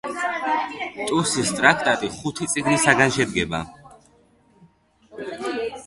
ტუსის 1.11 1.51
ტრაქტატი 1.59 2.09
ხუთი 2.15 2.49
წიგნისაგან 2.55 3.15
შედგება. 3.19 3.63